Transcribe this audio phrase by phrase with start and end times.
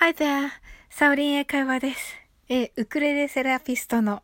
[0.00, 0.50] Hi there!
[0.90, 2.14] サオリン英会話です。
[2.48, 4.22] え、ウクレレセラピストの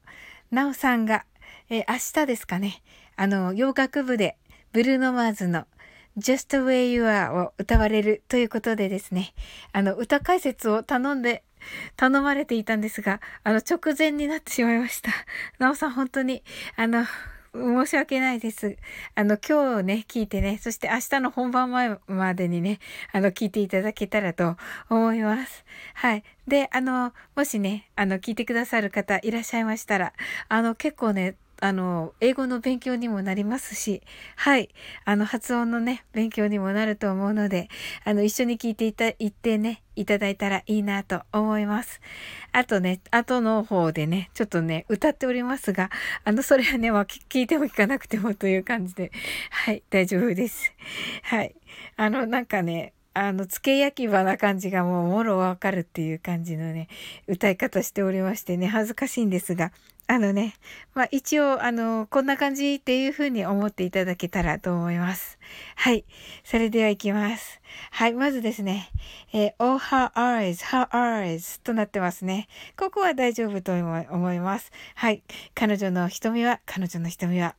[0.52, 1.24] ナオさんが、
[1.68, 2.80] え、明日ですかね、
[3.16, 4.38] あの、洋楽部で
[4.70, 5.66] ブルーノマーズの
[6.16, 9.34] Just the Way You Are を歌われるということでですね、
[9.72, 11.42] あの、歌解説を頼んで、
[11.96, 15.10] 頼まれていたんですが、あの、直前になってしまいました。
[15.58, 16.44] なおさん、本当に、
[16.76, 17.04] あの、
[17.54, 18.76] 申し訳ないです。
[19.14, 22.80] あの、今日ね、聞いてね、そして明日の本番前までにね、
[23.12, 24.56] あの、聞いていただけたらと
[24.90, 25.64] 思います。
[25.94, 26.24] はい。
[26.48, 30.12] で、あの、もしね、あの、聞いてくださる方いらっしゃいましたら、
[30.48, 34.02] あの、結構ね、あの、英語の勉強にもなりますし、
[34.36, 34.68] はい、
[35.06, 37.70] あの、発音のね、勉強にもなると思うので、
[38.04, 42.02] あの、一緒に聞いていた、言ってね、いただいたらいいなと思います。
[42.52, 45.88] あとね、後の方でね、ちょっとね、歌っておりますが、
[46.24, 49.10] あの、それはね、まあ、聞いても聞かなくてもという感じで、
[49.50, 50.70] はい、大丈夫です。
[51.22, 51.54] はい。
[51.96, 56.88] あの、なんかね、あの、付け焼き場な感じがもうもろわかるっていう感じのね、
[57.28, 59.72] 歌い方しておりましてね、恥ずかしいんですが、
[60.06, 60.54] あのね、
[60.94, 65.38] まあ一応、あの、こんな感じっていう風に思っていただけたらと思います。
[65.76, 66.04] はい。
[66.44, 67.60] それでは行きます。
[67.90, 68.14] はい。
[68.14, 68.90] まずですね、
[69.32, 72.48] えー、all her eyes, her eyes となってますね。
[72.76, 74.72] ここは大丈夫と思います。
[74.96, 75.22] はい。
[75.54, 77.54] 彼女の瞳は、彼女の瞳は、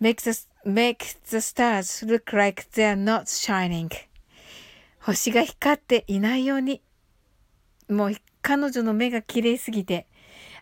[0.00, 0.98] make the, make
[1.30, 4.09] the stars look like they're not shining.
[5.00, 6.82] 星が光っていないように、
[7.88, 8.12] もう
[8.42, 10.06] 彼女の目が綺麗すぎて、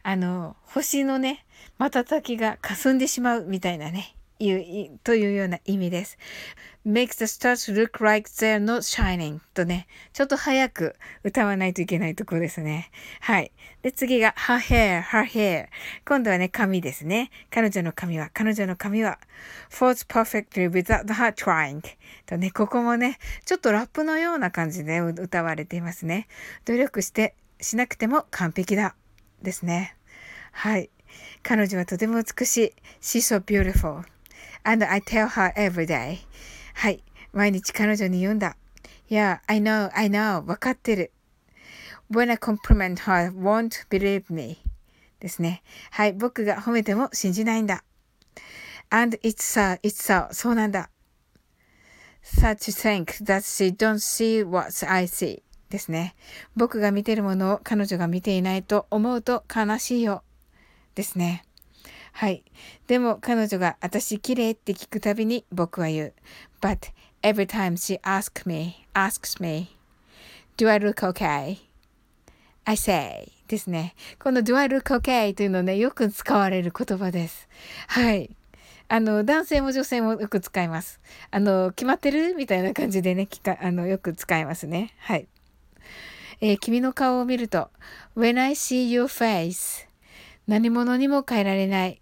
[0.03, 1.45] あの、星のね、
[1.79, 6.19] 瞬きがかすんでしまうみたいなね、いう、というような意味です。
[6.87, 12.91] makes the stars look like they're not shining とね、ちょっと早く歌わないといけないところですね。
[13.21, 13.53] はい。
[13.83, 15.67] で、次が her hair, her hair。
[16.07, 17.31] 今度はね、髪ですね。
[17.51, 19.19] 彼女の髪は、彼女の髪は
[19.71, 21.83] falls perfectly without her trying
[22.27, 26.27] とね、ここもね、ちょっとラップのような感じで歌われていますね。
[26.65, 28.95] 努力してしなくても完璧だ。
[29.43, 29.97] ですね。
[30.53, 30.91] はい。
[31.43, 32.73] 彼女はとても美しい。
[33.01, 34.05] She's so beautiful.
[34.69, 36.19] And I tell her every day.
[36.75, 37.03] はい。
[37.33, 38.59] 毎日彼女に言うんだ。
[39.09, 40.45] Yeah, I know, I know.
[40.45, 41.11] わかってる。
[42.11, 44.59] When I compliment her, won't believe me.
[45.21, 45.63] ですね。
[45.91, 46.13] はい。
[46.13, 47.83] 僕が褒めても信じないんだ。
[48.91, 50.31] And it's so, it's so.
[50.35, 50.91] そうなんだ。
[52.23, 55.43] Such think that she don't see what I see.
[55.71, 56.15] ですね。
[56.55, 60.25] 僕が見てるものを彼女が見ていないと思うと悲しいよ。
[60.95, 61.48] ですね。
[62.13, 62.45] はい。
[62.87, 66.15] でも彼女が私綺麗って聞くたびに僕は言う。
[66.61, 66.93] But
[67.23, 69.77] every time she asks me, asks me,
[70.57, 71.59] do I look okay?
[72.65, 73.95] I say ですね。
[74.19, 77.49] この do I look okay というのね、よく使われる言葉です。
[77.87, 78.31] はい。
[78.89, 81.01] あの、男性も女性もよく使います。
[81.31, 82.35] あの、決まってる？
[82.35, 84.95] みたいな感じでね、聞か、あの、よく使いますね。
[84.99, 85.29] はい。
[86.41, 87.71] えー、君の顔を見ると、
[88.17, 89.88] When I see your face
[90.49, 92.01] 何者にも変えられない。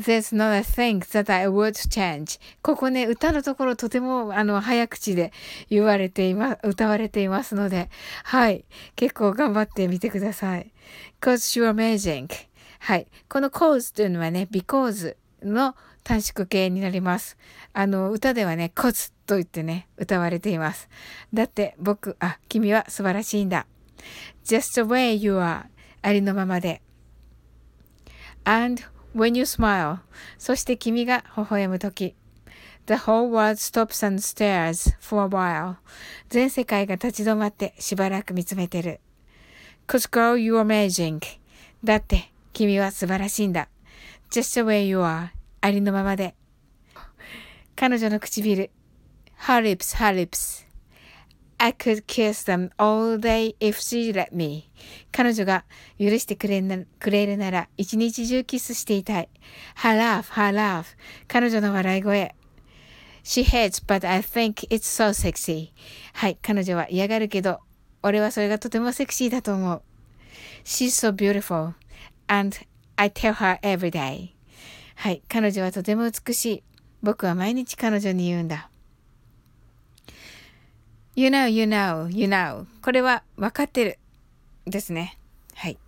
[0.00, 2.40] There's not a thing that I would change.
[2.62, 5.32] ここね、歌のところとてもあの早口で
[5.70, 7.88] 言われていま、歌われていますので、
[8.24, 8.64] はい。
[8.96, 10.72] 結構頑張ってみてください。
[11.20, 12.28] Cause you're amazing.
[12.80, 13.06] はい。
[13.28, 17.36] この cause というのはね、because の短縮形になります。
[17.72, 20.88] あの、歌ではね、コツと言ってね、歌われています。
[21.32, 23.66] だって僕、あ、君は素晴らしいんだ。
[24.44, 25.66] just the way you are
[26.00, 26.82] ありのままで。
[28.44, 28.82] And
[29.14, 29.98] when you smile
[30.38, 32.14] そして君が微笑むとき。
[32.86, 35.76] The whole world stops and stares for a while
[36.28, 39.00] 全世界が立ち止まってしばらく見つめてる。
[39.86, 41.20] Cause girl, you're amazing
[41.84, 43.68] だって君は素晴らしいんだ。
[44.30, 45.28] just the way you are
[45.60, 46.34] ありのままで。
[47.76, 48.70] 彼女の唇。
[49.46, 50.71] Her lips, her lips.
[51.62, 54.68] I could kiss them all day if she let me.
[55.12, 55.64] 彼女が
[55.96, 56.60] 許してくれ
[56.98, 59.28] くれるなら一日中キスしていたい。
[59.76, 60.86] Her laugh, her laugh.
[61.28, 62.34] 彼女の笑い声。
[63.22, 65.70] She hates, but I think it's so sexy.
[66.14, 67.60] はい、彼女は嫌がるけど、
[68.02, 69.82] 俺はそれがとてもセクシーだと思う。
[70.64, 71.74] She's so beautiful,
[72.26, 72.56] and
[72.96, 74.30] I tell her every day.
[74.96, 76.62] はい、彼女はとても美しい。
[77.04, 78.71] 僕は毎日彼女に言うんだ。
[81.14, 82.66] You know, you know, you know.
[82.82, 83.98] これは分かってる。
[84.66, 85.18] ですね。
[85.54, 85.78] はい。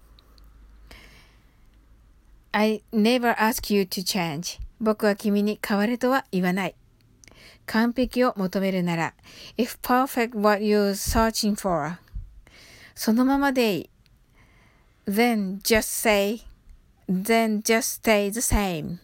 [2.52, 4.60] I never ask you to change.
[4.80, 6.74] 僕は君に変われとは言わない。
[7.66, 9.14] 完璧を求めるなら、
[9.56, 11.96] if perfect what you're searching for.
[12.94, 13.90] そのままでいい。
[15.06, 16.42] then just say,
[17.08, 18.98] then just stay the same.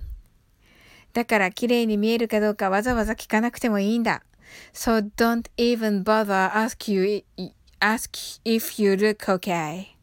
[1.13, 4.23] だから綺麗に見えるかどうかわざわざ聞かなくてもいいんだ。
[4.73, 7.23] So don't even bother ask you,
[7.81, 9.97] ask if you look okay.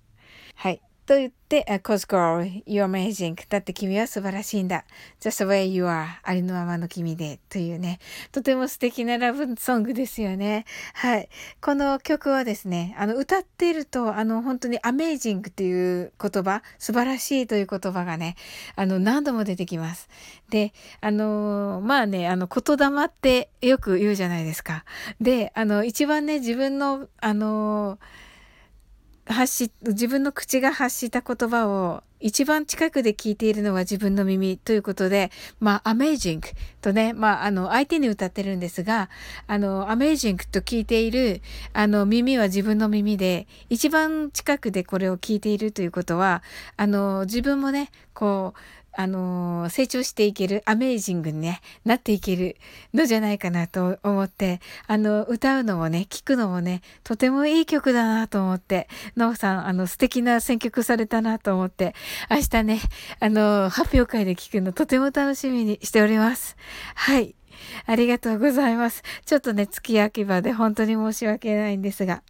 [1.07, 3.37] と言って、cause girl, you're amazing.
[3.47, 4.83] だって君は素晴らしいんだ。
[5.21, 6.05] just the way you are.
[6.21, 7.39] ありのままの君で。
[7.47, 7.99] というね。
[8.33, 10.65] とても素敵なラブソングですよね。
[10.93, 11.29] はい。
[11.61, 18.35] この曲はですね、あの、歌っていると、あの、本当に amazing っていう言葉、素晴らしいという言葉がね、
[18.75, 20.09] あの、何度も出てきます。
[20.49, 24.83] で、あの、まあね、あの、言霊ってよく言うじゃないですか。
[25.21, 27.97] で、あの、一番ね、自分の、あの、
[29.27, 36.41] 発し、自分の口が発した言葉を一番近くで聞いているのは自分の耳ということで、まあ、amazing
[36.81, 39.09] とね、まあ、あの、相手に歌ってるんですが、
[39.45, 41.41] あの、amazing と聞いている、
[41.73, 46.41] あの、耳は自分の耳で、一番近くでこれを聞いているということは、
[46.75, 48.59] あの、自分もね、こう、
[48.97, 52.57] あのー、成長していける、アメージングにね、なっていける
[52.95, 61.93] のじゃないかなと思って、あの、歌うのもね、聞くのもね、とてもいい曲だなと思って、なおさん、あの、素敵な選曲されたなと思って、
[62.31, 62.79] 明日ね、
[63.19, 66.57] あの、発表会で聞くのとても楽しみにしております。
[66.95, 67.35] はい。
[67.85, 69.03] ありがとうございます。
[69.25, 72.23] ちょっとね、月焼き場で本当に申し訳ないんですが。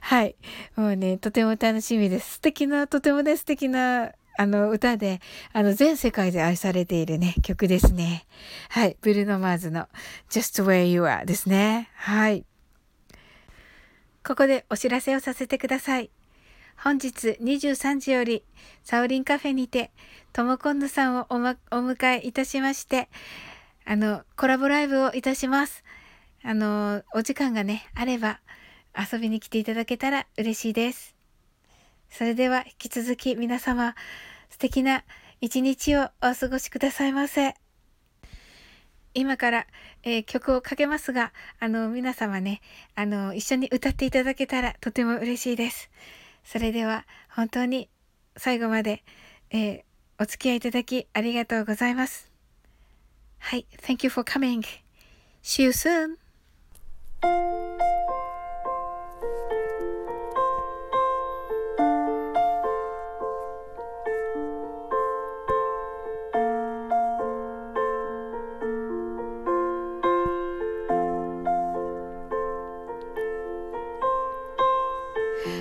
[0.00, 0.34] はい。
[0.74, 2.34] もうね、とても楽しみです。
[2.34, 5.20] 素敵な、とてもね、素敵なあの歌で、
[5.52, 8.24] あの全世界で愛されているね、曲ですね。
[8.68, 8.96] はい。
[9.00, 9.88] ブルーノマーズの
[10.30, 11.90] Just Where You Are ですね。
[11.94, 12.44] はい。
[14.24, 16.10] ここでお知らせをさせてください。
[16.76, 18.44] 本日23時より、
[18.84, 19.90] サオリンカフェにて、
[20.32, 23.08] ともこんぬさんをお,、ま、お迎えいたしまして、
[23.84, 25.82] あの、コラボライブをいたします。
[26.44, 28.38] あの、お時間がね、あれば、
[28.96, 31.17] 遊びに来ていただけたら嬉しいです。
[32.10, 33.94] それでは引き続き皆様、
[34.50, 35.04] 素敵な
[35.40, 37.54] 一日をお過ごしくださいませ。
[39.14, 39.66] 今から、
[40.02, 42.60] えー、曲をかけますが、あの、皆様ね、
[42.94, 45.90] あの、一緒に歌っていただけたらとても嬉しいです。
[46.44, 47.88] それでは、本当に
[48.36, 49.04] 最後まで、
[49.50, 49.82] えー、
[50.20, 52.30] お付き合いいただきありがとうございます。
[53.38, 54.62] はい、Thank you for coming.
[55.42, 56.16] See you soon.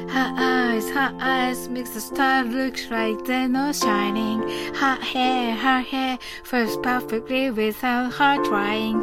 [0.10, 4.42] Her eyes her eyes makes the star look like they're shining.
[4.74, 9.02] Her hair, her hair falls perfectly without her trying.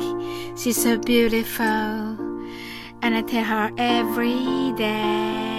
[0.57, 5.55] She's so beautiful, and I tell her every day.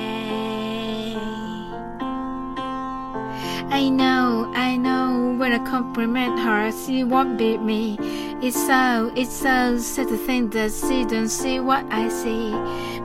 [3.69, 7.97] I know, I know, when I compliment her, she won't beat me.
[8.41, 12.51] It's so, it's so sad to think that she don't see what I see.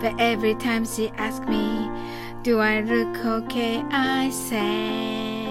[0.01, 1.80] But every time she asks me,
[2.43, 3.85] do I look okay?
[3.91, 5.45] I say.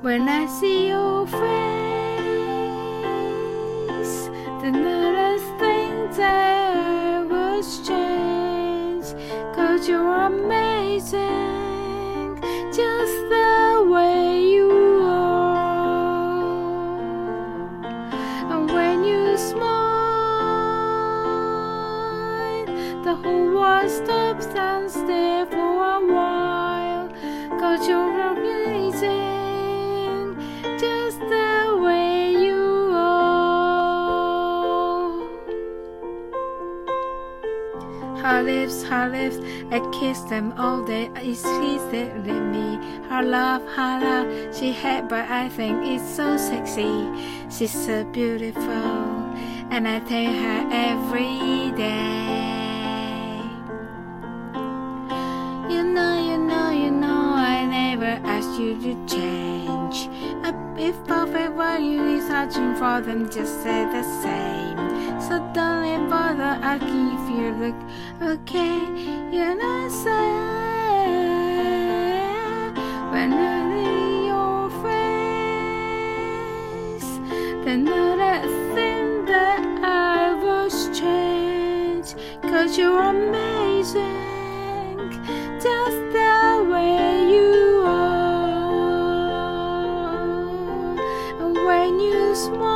[0.00, 1.38] When I see your face,
[4.62, 9.14] the nearest thing that was change.
[9.54, 11.20] Cause you're amazing,
[12.72, 14.70] just the way you
[15.04, 15.84] are.
[18.50, 19.84] And when you smile,
[23.04, 24.33] the whole world stops
[38.44, 39.38] Lips, her lips,
[39.70, 41.10] I kiss them all day.
[41.16, 42.04] It's easy
[42.52, 42.76] me.
[43.08, 47.08] Her love, her love, she had, but I think it's so sexy.
[47.48, 48.62] She's so beautiful,
[49.70, 52.54] and I tell her every day.
[55.70, 60.08] you know, you know, you know, I never asked you to change.
[60.76, 64.93] If perfect what you is searching for, them, just say the same.
[65.34, 67.74] Don't bother asking if you look
[68.22, 68.78] okay.
[69.32, 70.30] You know, say
[73.10, 73.34] when I
[73.74, 77.10] see your face,
[77.64, 78.20] then not
[78.74, 82.14] thing that I was changed.
[82.42, 83.98] Cause you're amazing,
[85.60, 87.54] just the way you
[92.48, 92.73] world